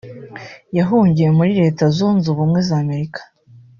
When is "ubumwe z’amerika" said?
2.29-3.21